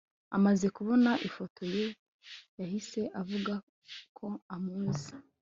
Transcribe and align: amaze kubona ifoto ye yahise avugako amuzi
amaze 0.37 0.65
kubona 0.77 1.11
ifoto 1.27 1.61
ye 1.75 1.85
yahise 2.59 3.01
avugako 3.21 4.25
amuzi 4.55 5.11